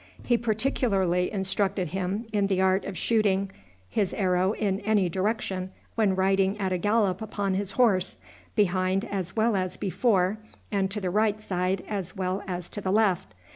He 0.23 0.35
particularly 0.35 1.31
instructed 1.31 1.89
him 1.89 2.25
in 2.33 2.47
the 2.47 2.59
art 2.59 2.85
of 2.85 2.97
shooting 2.97 3.51
his 3.87 4.15
arrow 4.15 4.53
in 4.53 4.79
any 4.79 5.09
direction 5.09 5.69
when 5.93 6.15
riding 6.15 6.57
at 6.57 6.71
a 6.73 6.79
gallop 6.79 7.21
upon 7.21 7.53
his 7.53 7.73
horse, 7.73 8.17
behind 8.55 9.05
as 9.05 9.35
well 9.35 9.55
as 9.55 9.77
before, 9.77 10.39
and 10.71 10.89
to 10.89 10.99
the 10.99 11.11
right 11.11 11.39
side 11.39 11.83
as 11.87 12.15
well 12.15 12.41
as 12.47 12.67
to 12.69 12.81
the 12.81 12.89
left. 12.91 13.35